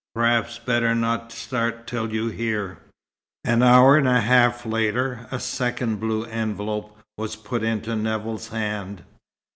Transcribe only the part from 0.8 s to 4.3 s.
not start till you hear." An hour and a